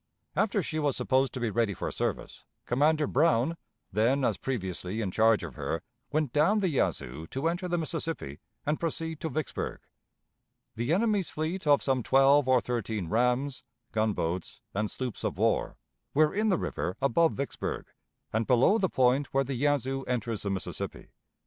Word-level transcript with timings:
After 0.35 0.63
she 0.63 0.79
was 0.79 0.97
supposed 0.97 1.31
to 1.35 1.39
be 1.39 1.51
ready 1.51 1.75
for 1.75 1.91
service, 1.91 2.43
Commander 2.65 3.05
Brown, 3.05 3.55
then 3.91 4.25
as 4.25 4.35
previously 4.35 4.99
in 4.99 5.11
charge 5.11 5.43
of 5.43 5.53
her, 5.53 5.83
went 6.11 6.33
down 6.33 6.57
the 6.59 6.69
Yazoo 6.69 7.27
to 7.27 7.47
enter 7.47 7.67
the 7.67 7.77
Mississippi 7.77 8.39
and 8.65 8.79
proceed 8.79 9.19
to 9.19 9.29
Vicksburg. 9.29 9.79
The 10.75 10.91
enemy's 10.91 11.29
fleet 11.29 11.67
of 11.67 11.83
some 11.83 12.01
twelve 12.01 12.47
or 12.47 12.59
thirteen 12.59 13.09
rams, 13.09 13.61
gunboats, 13.91 14.59
and 14.73 14.89
sloops 14.89 15.23
of 15.23 15.37
war, 15.37 15.77
were 16.15 16.33
in 16.33 16.49
the 16.49 16.57
river 16.57 16.97
above 16.99 17.33
Vicksburg, 17.33 17.85
and 18.33 18.47
below 18.47 18.79
the 18.79 18.89
point 18.89 19.27
where 19.27 19.43
the 19.43 19.53
Yazoo 19.53 20.01
enters 20.05 20.41
the 20.41 20.49
Mississippi. 20.49 21.09